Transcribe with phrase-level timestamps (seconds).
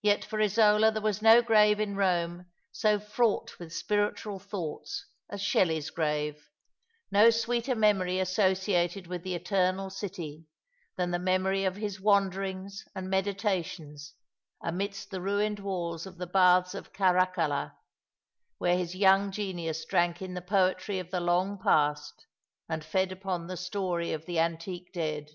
[0.00, 5.42] Yet for Isola there was no grave in Eome so fraught with spiritual thoughts as
[5.42, 6.48] Shelley's grave,
[7.10, 10.46] no sweeter memory 252 All along the River, associated with the eternal city
[10.96, 14.14] than the memory of his wanderings and meditations
[14.62, 17.76] amidst the ruined walls of the Baths of Caracalla,
[18.56, 22.24] where his young genius drank in the poetry of the long past,
[22.70, 25.28] and fed upon the story of the antique dead.